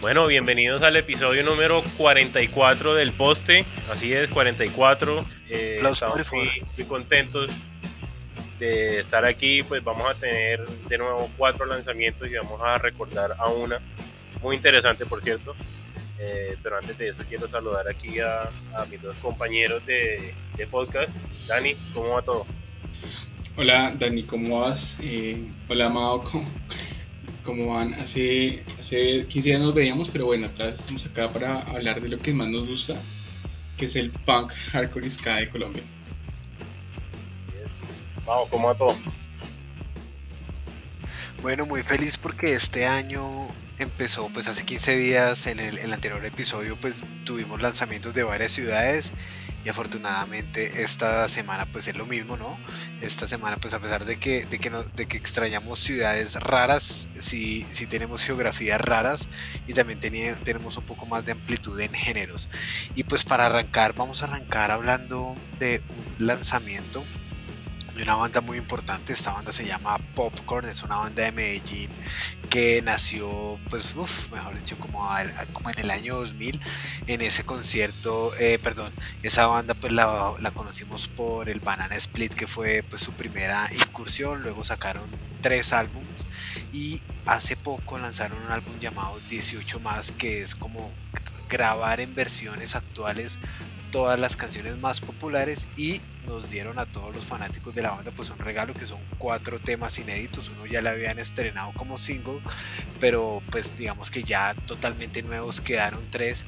[0.00, 3.64] Bueno, bienvenidos al episodio número 44 del poste.
[3.90, 5.24] Así es, 44.
[5.50, 7.64] Eh, estamos muy, muy, contentos
[8.60, 9.64] de estar aquí.
[9.64, 13.80] Pues vamos a tener de nuevo cuatro lanzamientos y vamos a recordar a una.
[14.40, 15.56] Muy interesante, por cierto.
[16.20, 18.42] Eh, pero antes de eso quiero saludar aquí a,
[18.76, 21.24] a mis dos compañeros de, de, podcast.
[21.48, 22.46] Dani, ¿cómo va todo?
[23.56, 24.98] Hola Dani, ¿cómo vas?
[25.02, 26.48] Eh, hola Amado, ¿cómo,
[27.48, 27.94] cómo van.
[27.94, 32.08] Hace, hace 15 días nos veíamos, pero bueno, otra vez estamos acá para hablar de
[32.10, 33.00] lo que más nos gusta,
[33.78, 35.82] que es el punk hardcore ska de Colombia.
[38.26, 38.94] Vamos, ¿cómo a todo?
[41.40, 43.22] Bueno, muy feliz porque este año
[43.78, 48.52] empezó pues hace 15 días en el, el, anterior episodio pues tuvimos lanzamientos de varias
[48.52, 49.12] ciudades
[49.64, 52.58] y afortunadamente esta semana pues es lo mismo, ¿no?
[53.00, 57.64] Esta semana pues a pesar de que, de que, de que extrañamos ciudades raras, sí,
[57.70, 59.28] sí tenemos geografías raras
[59.66, 62.48] y también tenemos un poco más de amplitud en géneros.
[62.94, 67.02] Y pues para arrancar, vamos a arrancar hablando de un lanzamiento
[67.96, 69.12] una banda muy importante.
[69.12, 71.90] Esta banda se llama Popcorn, es una banda de Medellín
[72.50, 76.60] que nació, pues, uf, mejor dicho, como, en el año 2000.
[77.06, 82.34] En ese concierto, eh, perdón, esa banda pues la, la, conocimos por el Banana Split,
[82.34, 84.42] que fue pues su primera incursión.
[84.42, 85.08] Luego sacaron
[85.42, 86.26] tres álbumes
[86.72, 90.90] y hace poco lanzaron un álbum llamado 18 más, que es como
[91.48, 93.38] grabar en versiones actuales
[93.90, 98.12] todas las canciones más populares y nos dieron a todos los fanáticos de la banda
[98.14, 100.50] pues un regalo que son cuatro temas inéditos.
[100.50, 102.40] Uno ya la habían estrenado como single
[103.00, 106.44] pero pues digamos que ya totalmente nuevos quedaron tres.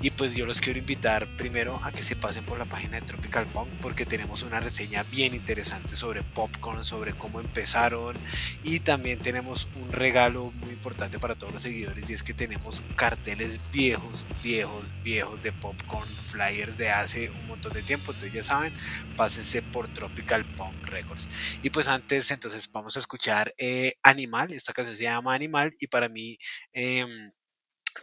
[0.00, 3.06] Y pues yo los quiero invitar primero a que se pasen por la página de
[3.06, 8.16] Tropical Punk porque tenemos una reseña bien interesante sobre Popcorn sobre cómo empezaron.
[8.62, 12.82] Y también tenemos un regalo muy importante para todos los seguidores y es que tenemos
[12.94, 18.12] carteles viejos viejos viejos de Popcorn flyers de hace un montón de tiempo.
[18.12, 18.72] Entonces ya saben
[19.18, 21.28] pásense por Tropical Punk Records.
[21.60, 25.88] Y pues antes, entonces vamos a escuchar eh, Animal, esta canción se llama Animal y
[25.88, 26.38] para mí...
[26.72, 27.04] Eh,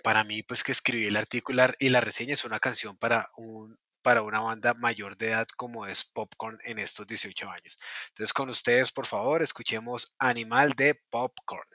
[0.04, 3.78] para mí, pues que escribí el artículo y la reseña es una canción para un,
[4.02, 7.80] para una banda mayor de edad como es Popcorn en estos 18 años.
[8.10, 11.70] Entonces con ustedes, por favor, escuchemos Animal de Popcorn.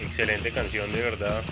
[0.00, 1.42] Excelente, canción de verdad.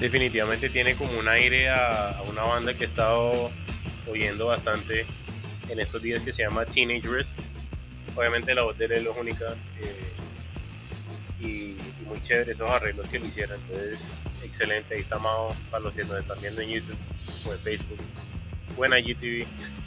[0.00, 3.50] Definitivamente tiene como un aire a, una banda que he estado
[4.06, 5.06] oyendo bastante
[5.68, 7.08] en estos días que se llama Teenage.
[8.16, 10.12] Obviamente la voz de él es única eh,
[11.40, 11.76] y,
[12.06, 13.58] muy chévere esos arreglos que le hicieron.
[13.60, 14.94] Entonces, excelente.
[14.94, 16.98] Ahí está Mao para los que nos están viendo en YouTube
[17.46, 17.98] o en Facebook.
[18.76, 19.46] Buena GTV.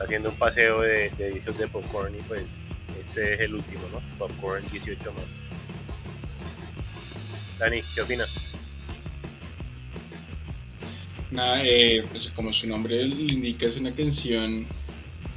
[0.00, 4.00] haciendo un paseo de, de de popcorn y pues este es el último, ¿no?
[4.18, 5.50] Popcorn 18 más.
[7.58, 8.50] Dani, ¿qué opinas?
[11.30, 14.66] Nada, eh, pues como su nombre le indica, es una canción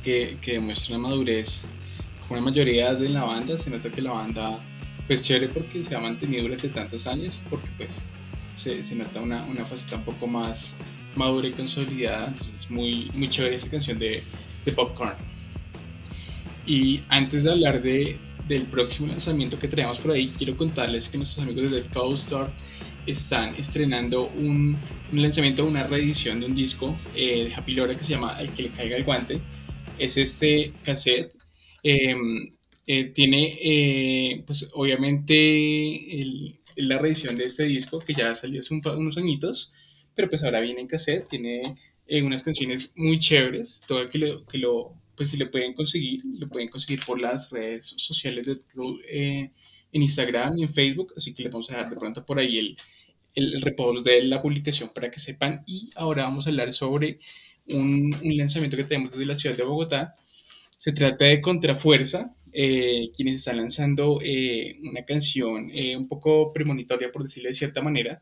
[0.01, 1.65] que, que demuestra la madurez.
[2.21, 4.63] Como la mayoría de la banda, se nota que la banda,
[5.05, 8.05] pues chévere porque se ha mantenido durante tantos años, porque pues
[8.55, 10.73] se, se nota una, una faceta un poco más
[11.15, 12.27] madura y consolidada.
[12.27, 14.23] Entonces, muy, muy chévere esa canción de,
[14.65, 15.15] de Popcorn.
[16.65, 18.17] Y antes de hablar de,
[18.47, 22.25] del próximo lanzamiento que traemos por ahí, quiero contarles que nuestros amigos de Dead Coast
[22.25, 22.51] Store
[23.05, 24.77] están estrenando un,
[25.11, 28.49] un, lanzamiento, una reedición de un disco eh, de Happy Lora que se llama El
[28.51, 29.41] que le caiga el guante.
[29.99, 31.35] Es este cassette.
[31.83, 32.49] Em,
[32.87, 38.73] eh, tiene, eh, pues obviamente, el, la reedición de este disco que ya salió hace
[38.73, 39.73] unos añitos,
[40.15, 41.27] pero pues ahora viene en cassette.
[41.27, 41.63] Tiene
[42.23, 43.83] unas canciones muy chéveres.
[43.87, 47.49] Todo que lo, que lo, pues si lo pueden conseguir, lo pueden conseguir por las
[47.51, 48.57] redes sociales de
[49.09, 49.51] eh,
[49.91, 51.13] en Instagram y en Facebook.
[51.15, 52.75] Así que les vamos a dejar de pronto por ahí el,
[53.35, 55.63] el, repost de la publicación para que sepan.
[55.67, 57.19] Y ahora vamos a hablar sobre
[57.69, 60.15] un, lanzamiento que tenemos desde la ciudad de Bogotá.
[60.77, 67.21] Se trata de Contrafuerza, eh, quienes están lanzando eh, una canción un poco premonitoria, por
[67.21, 68.19] decirlo de cierta manera,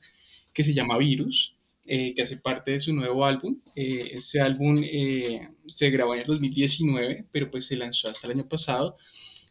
[0.53, 1.55] que se llama Virus.
[1.93, 3.59] Eh, que hace parte de su nuevo álbum.
[3.75, 8.39] Eh, ese álbum eh, se grabó en el 2019, pero pues se lanzó hasta el
[8.39, 8.95] año pasado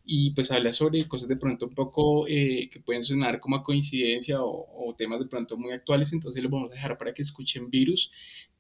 [0.07, 4.43] y pues habla sobre cosas de pronto un poco que pueden sonar como a coincidencia
[4.43, 7.69] o, o, temas de pronto muy actuales, entonces los vamos a dejar para que escuchen
[7.69, 8.11] Virus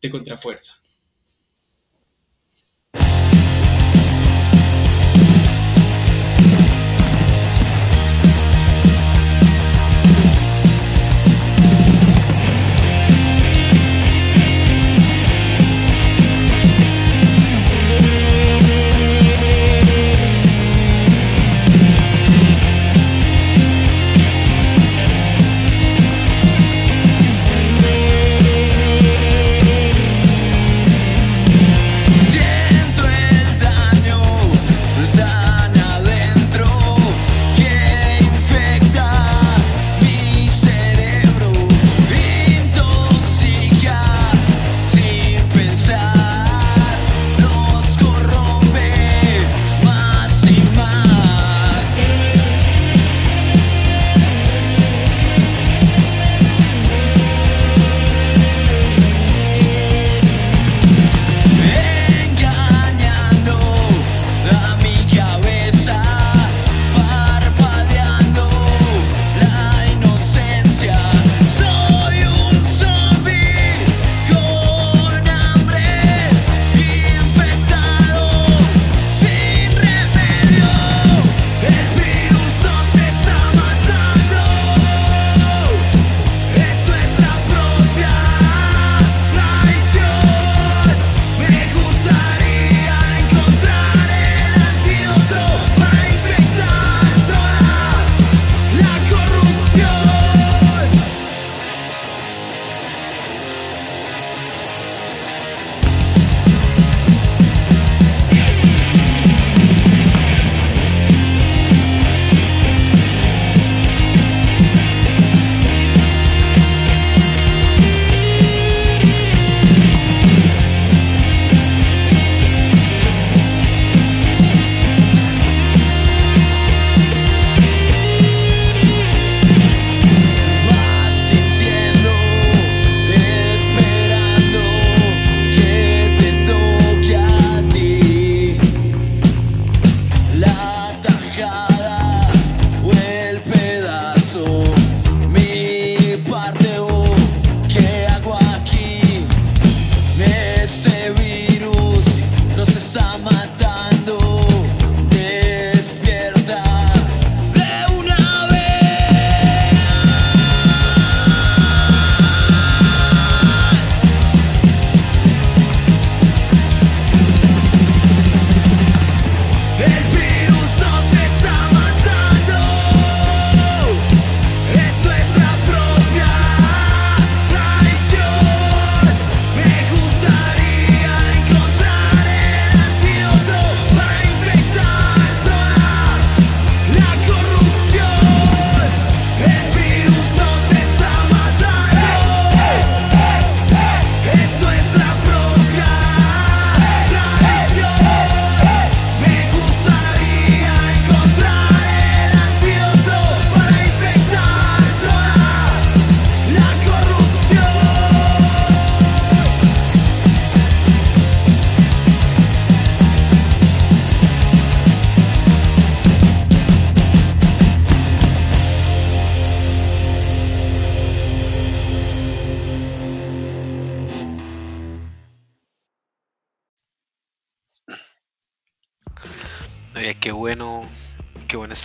[0.03, 0.75] de Contrafuerza.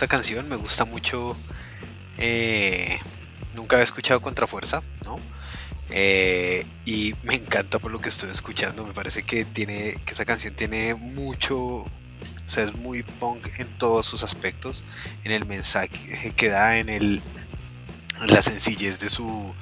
[0.08, 1.36] Canción, me gusta mucho.
[2.18, 2.98] Eh,
[3.54, 5.20] nunca había escuchado Contrafuerza, ¿no?
[5.90, 8.84] Eh, y me encanta por lo que estoy escuchando.
[8.84, 11.90] Me parece que tiene que esa canción tiene mucho, o
[12.46, 14.84] sea, es muy punk en todos sus aspectos,
[15.24, 17.22] en el mensaje que da, en el
[18.26, 19.54] la sencillez de su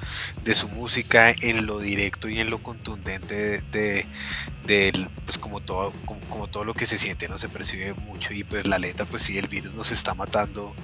[0.43, 4.07] de su música, en lo directo y en lo contundente de, de,
[5.25, 8.65] pues como todo como, todo lo que se siente, no se percibe mucho y pues
[8.67, 10.75] la letra pues sí el virus nos está matando,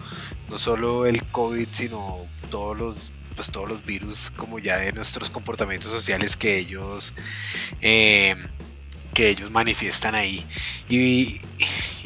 [0.49, 2.17] no solo el COVID sino
[2.49, 7.13] todos los pues todos los virus como ya de nuestros comportamientos sociales que ellos
[7.81, 8.35] eh,
[9.13, 10.45] que ellos manifiestan ahí.
[10.87, 11.41] Y,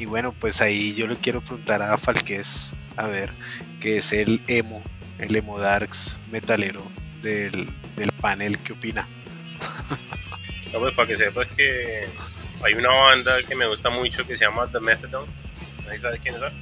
[0.05, 3.31] bueno pues ahí yo le quiero preguntar a Falqués a ver
[3.79, 4.81] qué es el emo
[5.19, 6.83] el emo darks metalero
[7.21, 9.07] del, del panel qué opina
[10.75, 12.05] no, pues para que sepas que
[12.61, 15.29] hay una banda que me gusta mucho que se llama The Methadons
[15.85, 16.53] ¿nadie sabe quiénes son?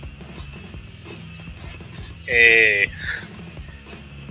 [2.28, 2.90] Eh,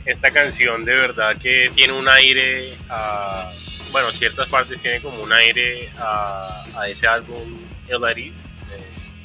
[0.04, 3.52] esta canción de verdad que tiene un aire a,
[3.90, 7.58] bueno, ciertas partes tiene como un aire a, a ese álbum
[7.88, 8.54] El Aris,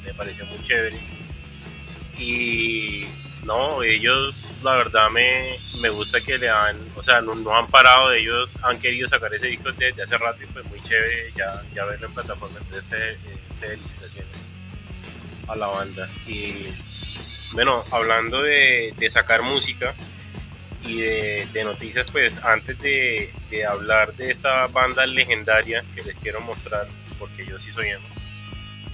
[0.04, 0.96] me, pareció muy chévere.
[2.18, 3.06] Y
[3.48, 8.12] no, ellos la verdad me, me gusta que le han, o sea, no, han parado,
[8.12, 11.84] ellos han querido sacar ese disco desde hace rato y pues muy chévere ya, ya
[11.86, 13.16] verlo en plataforma, entonces
[13.58, 14.50] felicitaciones
[15.48, 16.08] a la banda.
[16.26, 16.66] Y
[17.52, 19.94] bueno, hablando de, de sacar música,
[20.84, 23.32] y de, noticias, pues antes de,
[23.68, 26.86] hablar de esta banda legendaria que les quiero mostrar,
[27.18, 28.06] porque yo sí soy emo,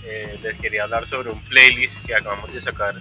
[0.05, 3.01] eh, les quería hablar sobre un playlist que acabamos de sacar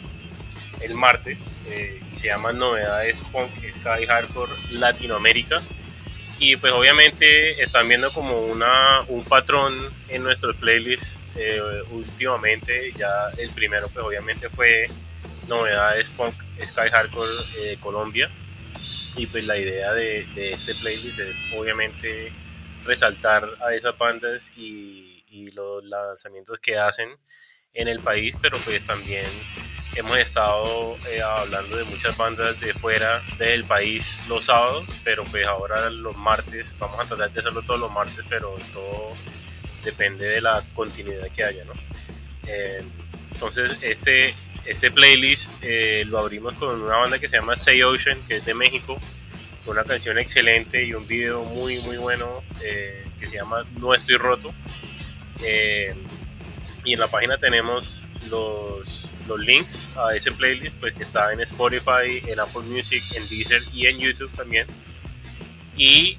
[0.82, 5.62] el martes eh, se llama Novedades Punk Sky Hardcore Latinoamérica.
[6.40, 9.78] Y pues obviamente están viendo como una, un patrón
[10.10, 11.60] en nuestros playlists eh,
[11.92, 12.92] últimamente.
[12.98, 14.88] Ya el primero pues obviamente fue
[15.48, 16.34] Novedades Punk
[16.66, 18.30] Sky Hardcore Colombia
[19.16, 22.32] y pues la idea de, de, este playlist es obviamente
[22.84, 27.10] resaltar a esas bandas y, y, los lanzamientos que hacen
[27.74, 29.26] en el país, pero pues también
[29.96, 35.46] hemos estado eh, hablando de muchas bandas de fuera del país los sábados, pero pues
[35.46, 39.12] ahora los martes, vamos a tratar de hacerlo todos los martes, pero todo
[39.84, 41.74] depende de la continuidad que haya, ¿no?
[42.48, 42.82] Eh,
[43.32, 44.34] entonces este
[44.66, 48.46] este playlist eh, lo abrimos con una banda que se llama Say Ocean, que es
[48.46, 49.00] de México,
[49.66, 53.94] con una canción excelente y un video muy, muy bueno eh, que se llama No
[53.94, 54.54] Estoy Roto.
[56.84, 61.34] Eh, y en la página tenemos los, los links a ese playlist, pues que está
[61.34, 64.68] en Spotify, en Apple Music, en Deezer y en YouTube también.
[65.76, 66.18] Y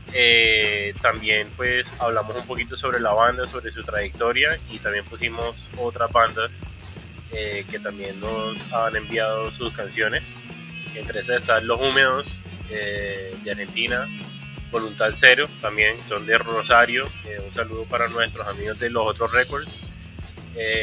[1.00, 6.10] también pues hablamos un poquito sobre la banda, sobre su trayectoria y también pusimos otras
[6.10, 6.68] bandas
[7.36, 10.36] eh, que también nos han enviado sus canciones.
[10.94, 14.08] Entre esas están Los Húmedos eh, de Argentina,
[14.70, 17.06] Voluntad Cero, también son de Rosario.
[17.24, 19.82] Eh, un saludo para nuestros amigos de Los Otros Records.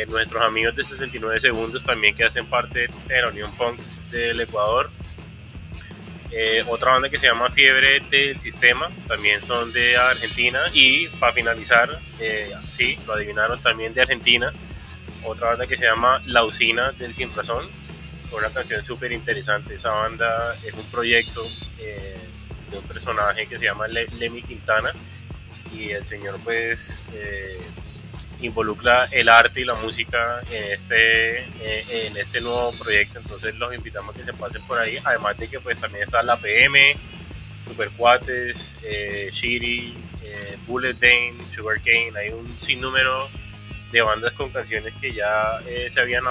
[0.07, 4.89] Nuestros amigos de 69 Segundos también que hacen parte de la Unión Punk del Ecuador.
[6.67, 10.59] otra banda que se llama Fiebre del Sistema, también son de Argentina.
[10.73, 11.99] Y para finalizar,
[12.69, 14.53] sí, lo adivinaron también de Argentina,
[15.25, 17.65] otra banda que se llama La Usina del Sin Razón,
[18.31, 19.75] una canción súper interesante.
[19.75, 21.41] Esa banda es un proyecto
[21.79, 22.17] eh,
[22.69, 24.91] de un personaje que se llama Lemmy Quintana
[25.73, 27.59] y el señor pues eh,
[28.41, 33.19] involucra el arte y la música en este, eh, en este nuevo proyecto.
[33.19, 34.97] Entonces los invitamos a que se pasen por ahí.
[35.03, 36.95] Además de que pues también está la PM,
[37.65, 38.77] Super Cuates,
[39.31, 39.95] Shiri,
[40.67, 42.11] Bullet Dane, Sugarcane.
[42.17, 43.27] Hay un sinnúmero
[43.91, 46.23] de bandas con canciones que ya eh, se habían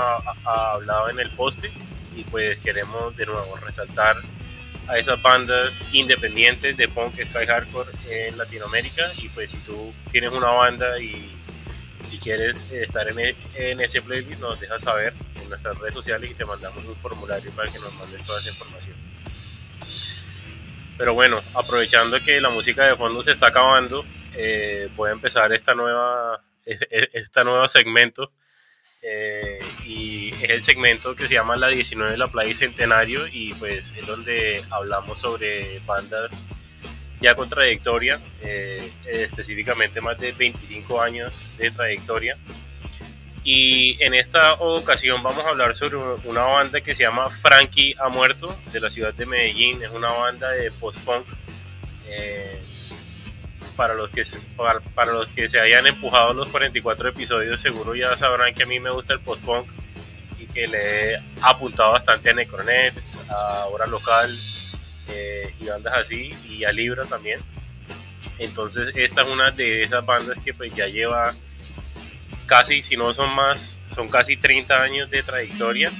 [0.45, 1.71] hablado en el poste
[2.17, 4.17] y pues queremos de nuevo resaltar
[4.89, 10.33] a esas bandas independientes de punk, sky hardcore en Latinoamérica y pues si tú tienes
[10.33, 11.31] una banda y,
[12.11, 16.31] si quieres estar en, e, en, ese playlist nos dejas saber en nuestras redes sociales
[16.31, 18.97] y te mandamos un formulario para que nos mandes toda esa información.
[20.99, 25.53] Pero bueno, aprovechando que la música de fondo se está acabando, eh, voy a empezar
[25.53, 28.33] esta nueva este nuevo segmento.
[29.03, 33.53] Eh, y es el segmento que se llama La 19 de la Playa Centenario y
[33.55, 36.49] pues es donde hablamos sobre bandas
[37.21, 42.37] ya con trayectoria, eh, específicamente más de 25 años de trayectoria.
[43.43, 48.09] Y en esta ocasión vamos a hablar sobre una banda que se llama Frankie ha
[48.09, 49.83] muerto, de la ciudad de Medellín.
[49.83, 51.27] Es una banda de post-punk.
[52.09, 52.61] Eh,
[53.77, 54.23] para los que
[54.57, 58.79] para, los que se hayan empujado los 44 episodios seguro ya sabrán que a mí
[58.79, 59.71] me gusta el post-punk
[60.39, 64.29] y que le he apuntado bastante a Necronets, a Hora Local
[65.13, 67.41] eh, y bandas así, y a Libra también.
[68.39, 71.33] Entonces esta es una de esas bandas que pues ya lleva
[72.47, 75.91] casi, si no son más, son casi 30 años de trayectoria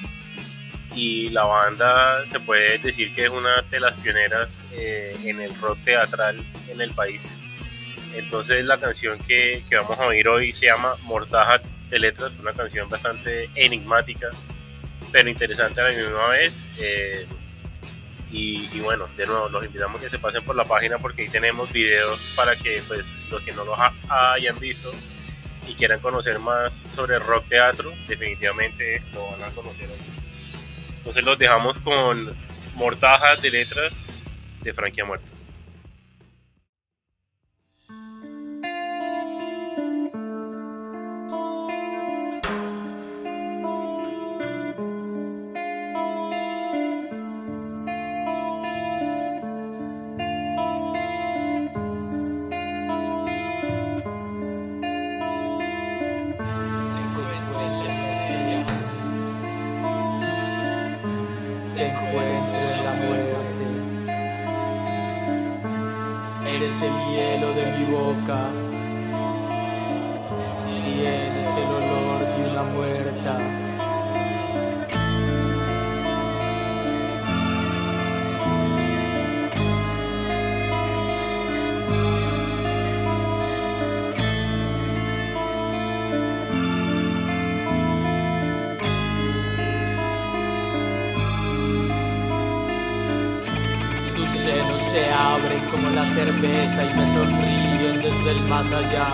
[0.95, 5.55] y la banda se puede decir que es una de las pioneras eh, en el
[5.61, 7.39] rock teatral en el país.
[8.15, 12.53] Entonces la canción que, que, vamos a oír hoy se llama Mortaja de Letras, una
[12.53, 14.31] canción bastante enigmática,
[15.13, 16.71] pero interesante a la misma vez.
[16.79, 17.27] Eh,
[18.33, 21.29] y, bueno, de nuevo, los invitamos a que se pasen por la página porque ahí
[21.29, 23.77] tenemos videos para que pues los que no los
[24.09, 24.91] hayan visto
[25.67, 30.97] y quieran conocer más sobre rock teatro, definitivamente lo van a conocer ahí.
[30.99, 32.37] Entonces los dejamos con
[32.75, 34.09] mortajas de letras
[34.63, 35.33] de Frankie Muerto.
[96.83, 99.09] Y me sonríen desde el más allá.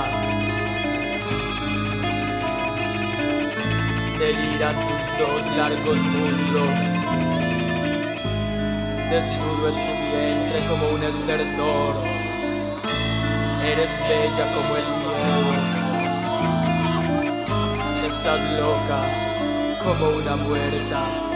[4.18, 6.78] Deliran tus dos largos muslos.
[9.10, 9.82] Desnudo es tu
[10.16, 11.94] vientre como un estertor.
[13.62, 15.52] Eres bella como el miedo.
[18.06, 19.00] Estás loca
[19.84, 21.35] como una muerta.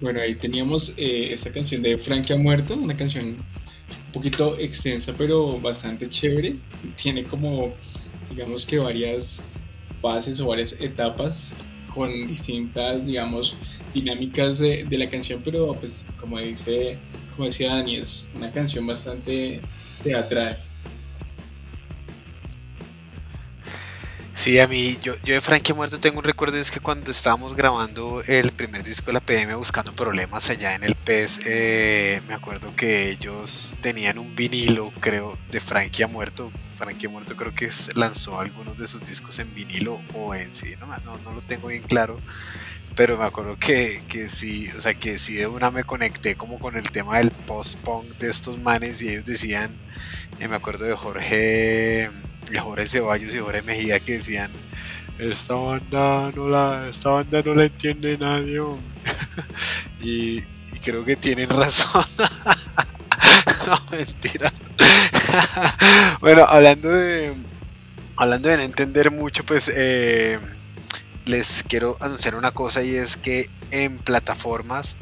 [0.00, 5.14] Bueno, ahí teníamos eh, esta canción de Frankie ha muerto, una canción un poquito extensa
[5.16, 6.56] pero bastante chévere.
[6.96, 7.74] Tiene como,
[8.30, 9.44] digamos que varias
[10.00, 11.54] fases o varias etapas
[11.94, 13.56] con distintas, digamos,
[13.92, 16.98] dinámicas de, de, la canción, pero pues como dice,
[17.36, 19.60] como decía Dani, es una canción bastante
[20.02, 20.56] teatral.
[24.40, 27.54] Sí, a mí, yo, yo de Frankie Muerto tengo un recuerdo, es que cuando estábamos
[27.54, 32.32] grabando el primer disco de la PM buscando problemas allá en el PES, eh, me
[32.32, 36.50] acuerdo que ellos tenían un vinilo, creo, de Frankie muerto.
[36.78, 40.86] Frankie muerto creo que lanzó algunos de sus discos en vinilo o en sí, no,
[40.86, 42.18] no, no lo tengo bien claro
[43.00, 46.58] pero me acuerdo que, que sí, o sea, que sí de una me conecté como
[46.58, 49.74] con el tema del post-punk de estos manes y ellos decían,
[50.38, 52.10] eh, me acuerdo de Jorge,
[52.60, 54.52] Jorge Ceballos y Jorge Mejía que decían,
[55.18, 58.60] esta banda no la, esta banda no la entiende nadie,
[60.02, 62.04] y, y creo que tienen razón.
[63.66, 64.52] no, mentira.
[66.20, 67.32] bueno, hablando de,
[68.16, 69.72] hablando de no entender mucho, pues...
[69.74, 70.38] Eh,
[71.26, 74.96] les quiero anunciar una cosa y es que en plataformas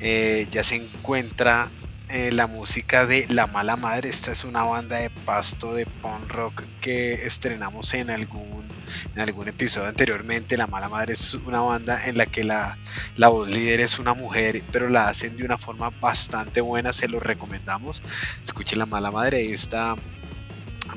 [0.00, 1.70] eh, ya se encuentra
[2.12, 4.08] eh, la música de La Mala Madre.
[4.08, 8.68] Esta es una banda de pasto de punk rock que estrenamos en algún,
[9.14, 10.56] en algún episodio anteriormente.
[10.56, 12.78] La Mala Madre es una banda en la que la,
[13.16, 16.92] la voz líder es una mujer, pero la hacen de una forma bastante buena.
[16.92, 18.02] Se lo recomendamos.
[18.44, 19.52] Escuchen La Mala Madre.
[19.52, 19.94] Esta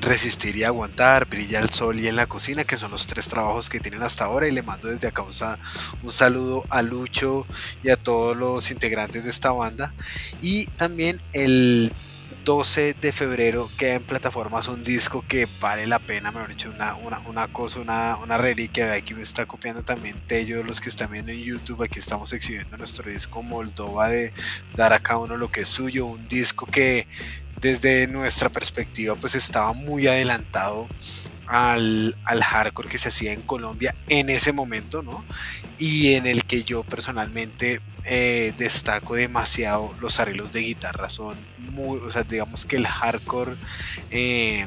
[0.04, 3.68] resistir y aguantar, brilla el sol y en la cocina, que son los tres trabajos
[3.68, 4.46] que tienen hasta ahora.
[4.46, 7.46] Y le mando desde acá un, saludo a Lucho
[7.82, 9.92] y a todos los integrantes de esta banda.
[10.42, 11.92] Y también el
[12.44, 16.94] 12 de febrero queda en plataformas un disco que vale la pena, me dicho, una,
[17.26, 18.92] una, cosa, una, una reliquia.
[18.92, 21.82] Aquí me está copiando también Tello, los que están viendo en YouTube.
[21.82, 24.34] Aquí estamos exhibiendo nuestro disco Moldova de
[24.76, 26.04] dar a cada uno lo que es suyo.
[26.04, 27.06] Un disco que
[27.60, 30.88] desde nuestra perspectiva pues estaba muy adelantado
[31.46, 35.24] al, hardcore que se hacía en Colombia en ese momento, ¿no?
[35.78, 41.98] Y en el que yo personalmente eh, destaco demasiado los arreglos de guitarra, son muy,
[41.98, 43.56] o sea, digamos que el hardcore
[44.10, 44.66] eh,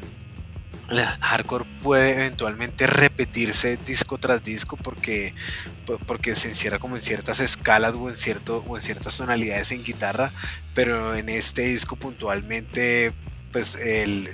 [1.20, 5.34] hardcore puede eventualmente repetirse disco tras disco porque,
[6.06, 9.84] porque se encierra como en ciertas escalas o en, cierto, o en ciertas tonalidades en
[9.84, 10.32] guitarra,
[10.74, 13.12] pero en este disco puntualmente
[13.52, 13.78] pues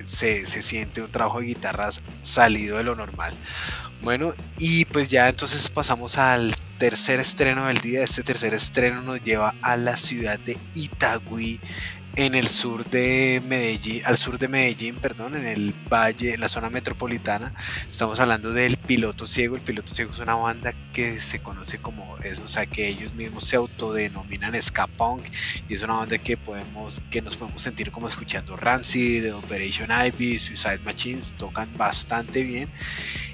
[0.06, 3.34] se, se siente un trabajo de guitarras salido de lo normal.
[4.04, 8.02] Bueno, y pues ya entonces pasamos al tercer estreno del día.
[8.02, 11.58] Este tercer estreno nos lleva a la ciudad de Itagüí,
[12.16, 16.48] en el sur de Medellín, al sur de Medellín, perdón, en el valle, en la
[16.48, 17.52] zona metropolitana.
[17.90, 19.56] Estamos hablando del Piloto Ciego.
[19.56, 23.14] El Piloto Ciego es una banda que se conoce como eso, o sea, que ellos
[23.14, 25.26] mismos se autodenominan ska punk
[25.68, 30.38] y es una banda que podemos, que nos podemos sentir como escuchando Rancid, Operation Ivy,
[30.38, 32.70] Suicide Machines, tocan bastante bien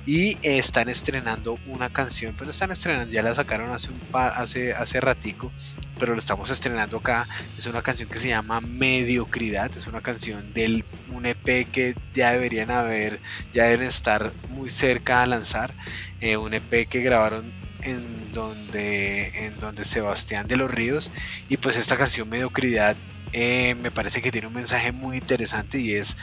[0.07, 4.73] y están estrenando una canción, pues están estrenando, ya la sacaron hace un par, hace,
[4.73, 5.53] hace ratico,
[5.99, 7.29] pero lo estamos estrenando acá.
[7.59, 12.33] Es una canción que se llama Mediocridad, es una canción del un EP que ya
[12.33, 13.21] deberían haber,
[13.53, 15.75] ya deben estar muy cerca a lanzar.
[16.21, 17.51] Eh, un EP que grabaron
[17.83, 21.11] en donde, en donde Sebastián de los Ríos
[21.49, 22.95] y pues esta canción Mediocridad
[23.33, 26.17] eh, me parece que tiene un mensaje muy interesante y es,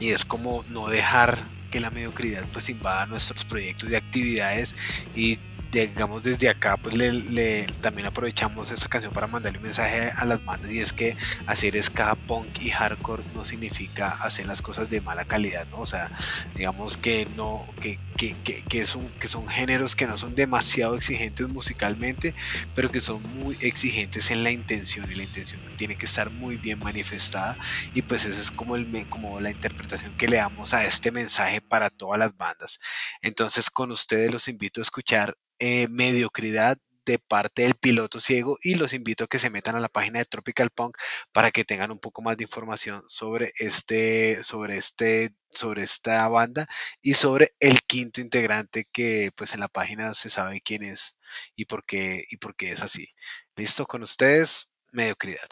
[0.00, 1.38] y es como no dejar
[1.70, 4.74] que la mediocridad pues invada nuestros proyectos y actividades
[5.12, 5.38] y
[5.70, 10.44] digamos desde acá pues le, también aprovechamos esta canción para mandarle un mensaje a las
[10.44, 15.00] bandas y es que hacer ska, punk y hardcore no significa hacer las cosas de
[15.00, 15.78] mala calidad, ¿no?
[15.80, 16.10] O sea,
[16.56, 20.96] digamos que no, que, que, que, que, son, que son géneros que no son demasiado
[20.96, 22.34] exigentes musicalmente,
[22.74, 26.56] pero que son muy exigentes en la intención y la intención tiene que estar muy
[26.56, 27.56] bien manifestada
[27.94, 31.60] y pues esa es como, el, como la interpretación que le damos a este mensaje
[31.60, 32.80] para todas las bandas.
[33.22, 38.74] Entonces con ustedes los invito a escuchar eh, mediocridad de parte del piloto ciego y
[38.74, 40.96] los invito a que se metan a la página de Tropical Punk
[41.32, 46.68] para que tengan un poco más de información sobre este sobre este sobre esta banda
[47.02, 51.18] y sobre el quinto integrante que pues en la página se sabe quién es
[51.56, 53.08] y por qué y por qué es así.
[53.56, 55.48] Listo con ustedes, mediocridad.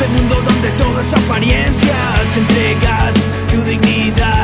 [0.00, 1.12] Este mundo donde todo es.
[2.36, 3.14] Entregas
[3.50, 4.39] tu dignidad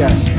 [0.00, 0.29] chest.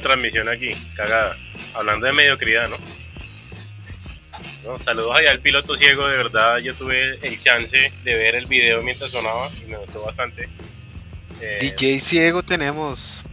[0.00, 1.36] Transmisión aquí, cagada.
[1.74, 2.76] Hablando de mediocridad, ¿no?
[4.78, 8.82] saludos allá al piloto ciego, de verdad yo tuve el chance de ver el video
[8.82, 10.48] mientras sonaba y me gustó bastante.
[11.40, 13.24] Eh, DJ ciego tenemos,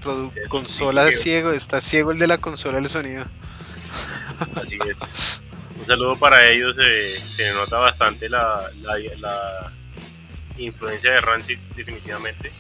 [0.48, 3.26] consola ciego, está ciego el de la consola del sonido.
[4.56, 5.40] Así es.
[5.78, 6.78] Un saludo para ellos.
[6.80, 9.72] Eh, se nota bastante la, la,
[10.58, 12.52] influencia de Rancid, definitivamente.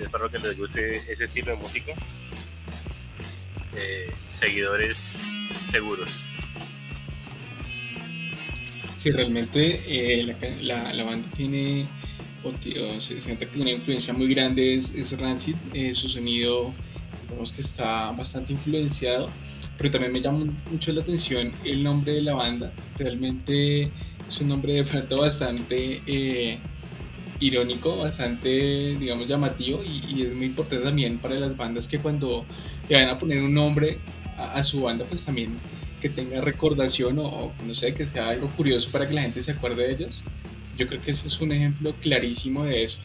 [0.00, 1.92] Espero que les guste ese estilo de música.
[3.76, 5.22] Eh, seguidores
[5.66, 6.24] seguros.
[8.96, 11.86] Sí, realmente eh, la, banda tiene
[13.00, 15.56] se siente que una influencia muy grande es, es Rancid,
[15.92, 16.72] su sonido
[17.22, 19.28] digamos que está bastante influenciado
[19.78, 22.72] pero también me llama mucho la atención el nombre de la banda.
[22.96, 23.90] Realmente
[24.26, 26.58] es un nombre de pronto bastante eh,
[27.40, 32.44] irónico, bastante, digamos, llamativo y, es muy importante también para las bandas que cuando
[32.88, 33.98] le van a poner un nombre
[34.36, 35.56] a, su banda, pues también
[36.00, 39.52] que tenga recordación o, no sé, que sea algo curioso para que la gente se
[39.52, 40.24] acuerde de ellos.
[40.76, 43.00] Yo creo que ese es un ejemplo clarísimo de eso.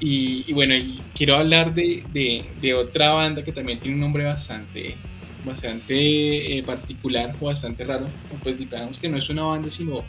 [0.00, 4.24] Y, bueno, y quiero hablar de, de, de, otra banda que también tiene un nombre
[4.24, 4.94] bastante
[5.44, 8.06] bastante eh, particular o bastante raro.
[8.42, 10.04] Pues digamos que no es una banda, sino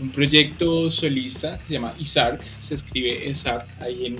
[0.00, 4.16] un proyecto solista que se llama Isarc, se escribe Isarc, ahí en,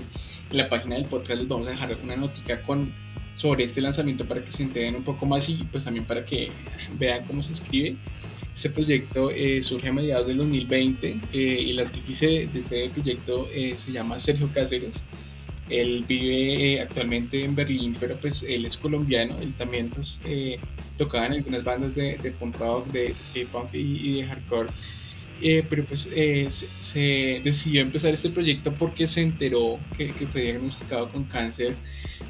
[0.50, 2.90] la página del podcast les vamos a dejar una notica con,
[3.34, 6.50] sobre este lanzamiento para que se enteren un poco más y pues también para que
[6.98, 7.96] vean cómo se escribe.
[8.54, 13.46] Este proyecto eh, surge a mediados del 2020 eh, y el artífice de ese proyecto
[13.76, 15.04] se llama Sergio Cáceres.
[15.70, 19.36] Él vive eh, actualmente en Berlín, pero pues él es colombiano.
[19.38, 20.58] Él también pues, eh,
[20.96, 24.68] tocaba en algunas bandas de punk rock, de skate punk y, de hardcore.
[25.40, 26.10] Eh, pero pues
[26.78, 31.74] se, decidió empezar este proyecto porque se enteró que, que, fue diagnosticado con cáncer.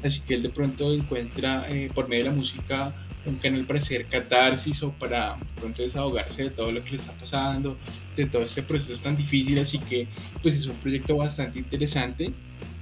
[0.03, 2.93] Así que él de pronto encuentra por medio de la música
[3.25, 6.95] un canal para hacer catarsis o para de pronto desahogarse de todo lo que le
[6.95, 7.77] está pasando,
[8.15, 9.59] de todo este proceso tan difícil.
[9.59, 10.07] Así que
[10.41, 12.33] pues es un proyecto bastante interesante.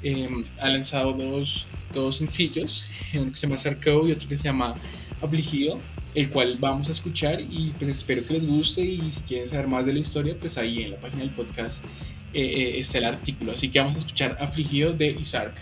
[0.04, 2.86] Em, ha lanzado dos, dos sencillos,
[3.16, 4.76] uno que se llama Sarko y otro que se llama
[5.22, 5.80] Afligido,
[6.18, 9.68] el cual vamos a escuchar y pues espero que les guste y si quieren saber
[9.68, 11.86] más de la historia, pues ahí en la página del podcast
[12.34, 13.52] eh, eh, está el artículo.
[13.52, 15.54] Así que vamos a escuchar Afligido de Isark.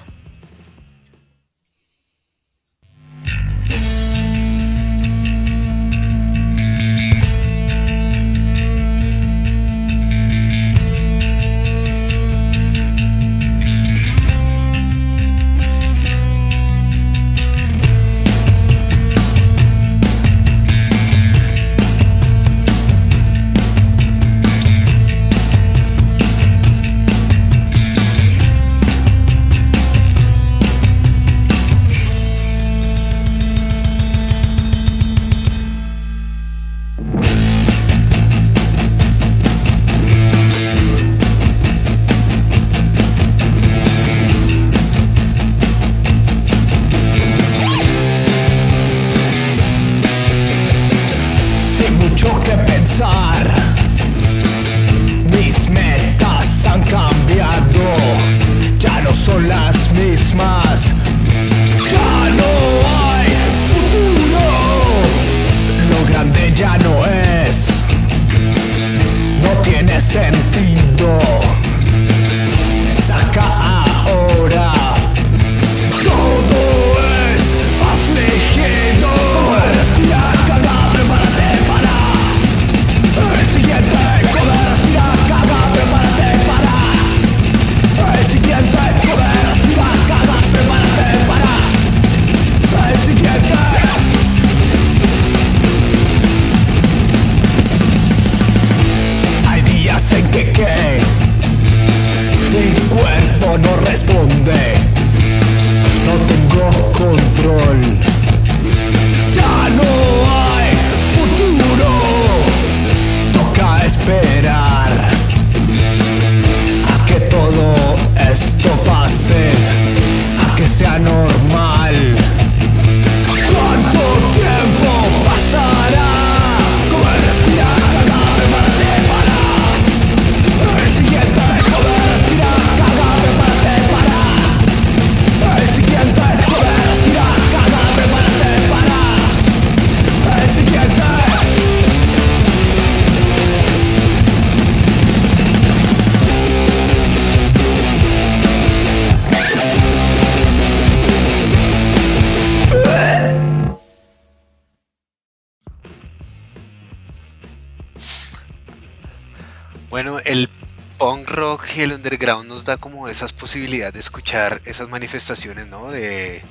[159.98, 165.92] El underground nos da como esas posibilidades de escuchar esas manifestaciones, ¿no?
[165.92, 166.44] De,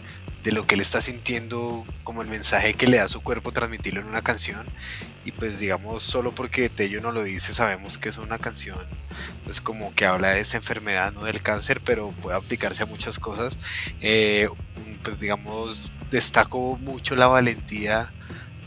[0.45, 4.03] de lo que él está sintiendo, como el mensaje que le da su cuerpo, transmitirlo
[4.03, 4.69] en una canción.
[5.25, 8.79] Y pues digamos, solo porque Tello no lo dice, sabemos que es una canción,
[9.45, 13.19] pues como que habla de esa enfermedad, no del cáncer, pero puede aplicarse a muchas
[13.19, 13.57] cosas.
[14.03, 14.49] Eh,
[15.03, 18.13] pues digamos, destaco mucho la valentía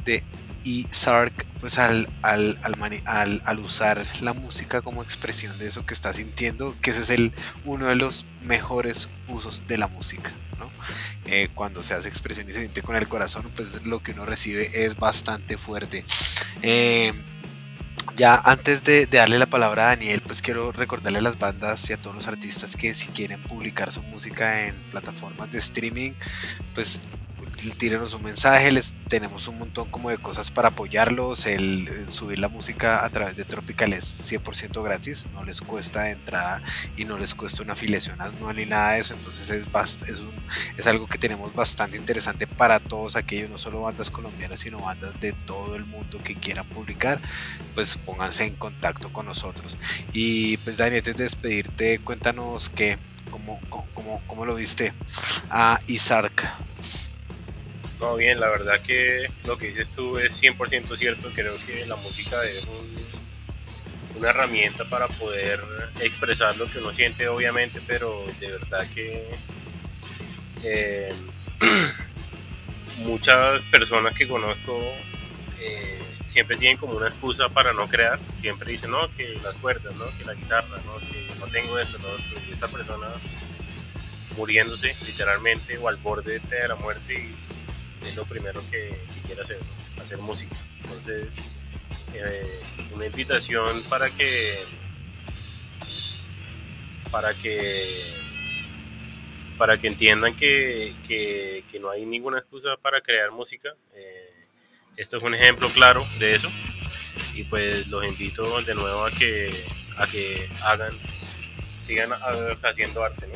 [0.03, 0.23] de
[0.67, 2.59] y Sark pues al, al,
[3.05, 7.33] al, usar la música como expresión de eso que está sintiendo, que ese es el,
[7.63, 10.31] uno de los mejores usos de la música.
[11.25, 14.25] Eh, cuando se hace expresión y se siente con el corazón, pues lo que uno
[14.25, 16.03] recibe es bastante fuerte.
[16.61, 17.13] Eh,
[18.17, 21.89] ya antes de, de, darle la palabra a Daniel, pues quiero recordarle a las bandas
[21.89, 26.11] y a todos los artistas que si quieren publicar su música en plataformas de streaming,
[26.73, 26.99] pues
[27.57, 32.49] tírenos un mensaje, les tenemos un montón como de cosas para apoyarlos, el, subir la
[32.49, 36.61] música a través de Tropical es 100% gratis, no les cuesta entrada
[36.95, 39.65] y no les cuesta una afiliación anual ni nada de eso, entonces es,
[40.07, 40.23] es,
[40.77, 45.19] es algo que tenemos bastante interesante para todos aquellos, no solo bandas colombianas, sino bandas
[45.19, 47.19] de todo el mundo que quieran publicar,
[47.73, 49.77] pues pónganse en contacto con nosotros.
[50.13, 52.97] Y pues Dani, antes de despedirte, cuéntanos que,
[53.31, 54.93] cómo, cómo, cómo lo viste
[55.49, 56.47] a Isark.
[57.99, 61.29] No, bien, la verdad que lo que dices tú es 100% cierto.
[61.33, 62.63] Creo que la música es
[64.15, 65.63] una herramienta para poder
[65.99, 69.27] expresar lo que uno siente, obviamente, pero de verdad que
[70.63, 71.13] eh,
[72.99, 74.79] muchas personas que conozco
[75.59, 78.19] eh, siempre tienen como una excusa para no crear.
[78.33, 80.05] Siempre dicen, no, que las cuerdas, ¿no?
[80.19, 80.97] que la guitarra, ¿no?
[80.99, 82.09] que no tengo esto, ¿no?
[82.47, 83.07] y esta persona
[84.35, 87.46] muriéndose literalmente o al borde de la muerte y
[88.07, 89.59] es lo primero que, quiere hacer,
[90.01, 90.55] hacer música.
[90.83, 91.59] Entonces,
[92.13, 92.61] eh,
[92.93, 94.65] una invitación para que
[97.11, 97.57] para que
[99.57, 103.73] para que entiendan que, que, no hay ninguna excusa para crear música.
[103.95, 104.33] Eh,
[104.97, 106.49] esto es un ejemplo claro de eso.
[107.33, 109.49] Y pues los invito de nuevo a que,
[109.97, 110.91] a que hagan,
[111.81, 113.27] sigan haciendo arte.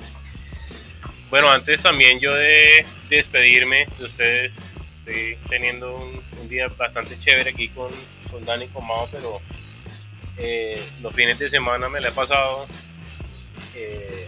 [1.31, 7.69] Bueno, antes también yo de, despedirme de ustedes, estoy teniendo un, día bastante chévere aquí
[7.69, 7.89] con,
[8.29, 9.41] con Dani y con Mao, pero
[10.37, 12.67] eh, los fines de semana me la he pasado
[13.75, 14.27] eh,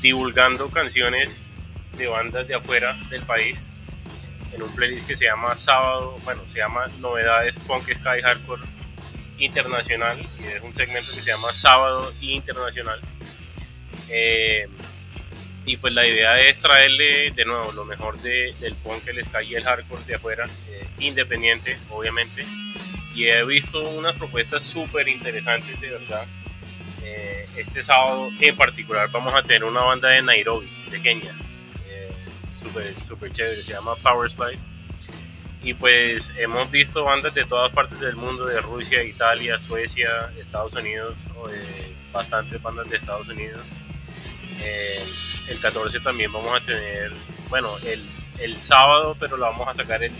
[0.00, 1.54] divulgando canciones
[1.94, 3.70] de bandas de afuera del país
[4.54, 8.62] en un playlist que se llama Sábado, bueno, se llama Novedades Punk Sky Hardcore
[9.36, 12.98] Internacional y es un segmento que se llama Sábado Internacional.
[14.08, 14.66] Eh,
[15.70, 19.40] y pues la idea es traerle de nuevo lo mejor de, del punk, el ska
[19.44, 22.44] y el hardcore de afuera, eh, independiente, obviamente.
[23.14, 26.26] Y he visto unas propuestas súper interesantes, de verdad.
[27.04, 31.32] Eh, este sábado en particular vamos a tener una banda de Nairobi, de Kenia.
[31.88, 32.10] Eh,
[32.52, 34.58] súper, súper chévere, se llama Power Slide.
[35.62, 40.74] Y pues hemos visto bandas de todas partes del mundo, de Rusia, Italia, Suecia, Estados
[40.74, 41.30] Unidos,
[42.12, 43.82] bastantes bandas de Estados Unidos
[45.48, 47.12] el 14 también vamos a tener,
[47.48, 48.04] bueno, el,
[48.38, 50.12] el sábado, pero lo vamos a sacar el,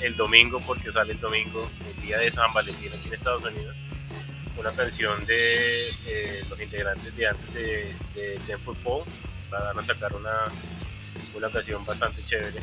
[0.00, 3.86] el, domingo porque sale el domingo, el día de San Valentín aquí en Estados Unidos.
[4.58, 7.94] Una canción de eh, los integrantes de antes de,
[8.46, 9.02] de Football.
[9.50, 10.34] Van a sacar una,
[11.34, 12.60] una canción bastante chévere.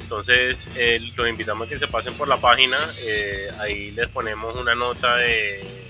[0.00, 2.78] Entonces, eh, los invitamos a que se pasen por la página.
[3.00, 5.82] Eh, ahí les ponemos una nota de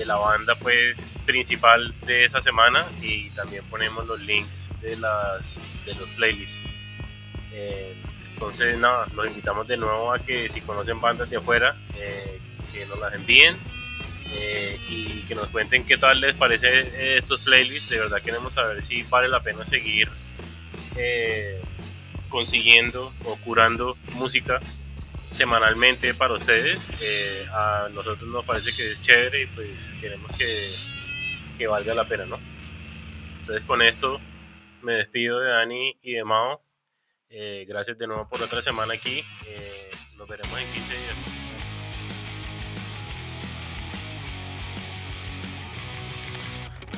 [0.00, 5.84] de la banda pues principal de esa semana y también ponemos los links de las
[5.84, 6.64] de los playlists.
[7.52, 7.94] Eh,
[8.32, 12.40] entonces nada los invitamos de nuevo a que si conocen bandas de afuera eh,
[12.72, 13.54] que nos las envíen
[14.30, 17.90] eh, y que nos cuenten qué tal les parece estos playlists.
[17.90, 20.08] De verdad queremos saber si vale la pena seguir
[22.30, 24.60] consiguiendo o curando música
[25.40, 26.92] semanalmente para ustedes.
[27.00, 30.46] Eh, a nosotros nos parece que es chévere y pues queremos que,
[31.56, 32.38] que, valga la pena, ¿no?
[33.38, 34.20] Entonces con esto
[34.82, 36.62] me despido de Dani y de Mao.
[37.30, 39.24] Eh, gracias de nuevo por otra semana aquí.
[39.46, 41.14] Eh, nos veremos en 15 días.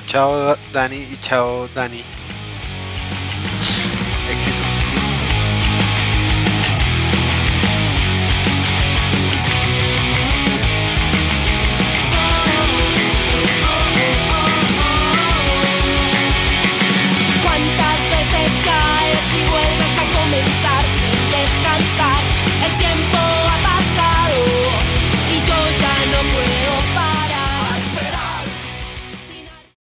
[0.07, 2.03] Chao Dani y chao Dani.
[4.31, 4.72] Éxitos.